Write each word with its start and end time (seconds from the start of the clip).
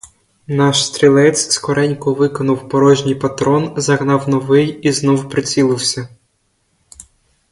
Наш 0.47 0.83
стрілець 0.85 1.49
скоренько 1.51 2.13
викинув 2.13 2.69
порожній 2.69 3.15
патрон, 3.15 3.73
загнав 3.77 4.29
новий 4.29 4.69
і 4.81 4.91
знов 4.91 5.29
прицілився. 5.29 6.09